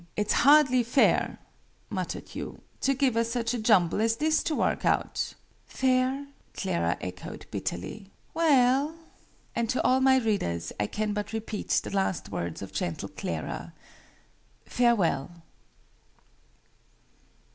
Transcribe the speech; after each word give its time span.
"It's 0.17 0.33
hardly 0.33 0.81
fair," 0.81 1.37
muttered 1.91 2.29
Hugh, 2.29 2.63
"to 2.79 2.95
give 2.95 3.15
us 3.15 3.29
such 3.29 3.53
a 3.53 3.59
jumble 3.59 4.01
as 4.01 4.15
this 4.15 4.41
to 4.45 4.55
work 4.55 4.83
out!" 4.83 5.35
"Fair?" 5.67 6.25
Clara 6.55 6.97
echoed, 6.99 7.45
bitterly. 7.51 8.09
"Well!" 8.33 8.95
And 9.55 9.69
to 9.69 9.83
all 9.83 9.99
my 9.99 10.17
readers 10.17 10.73
I 10.79 10.87
can 10.87 11.13
but 11.13 11.33
repeat 11.33 11.67
the 11.83 11.95
last 11.95 12.29
words 12.29 12.63
of 12.63 12.71
gentle 12.73 13.09
Clara 13.09 13.73
FARE 14.65 14.95
WELL! 14.95 15.31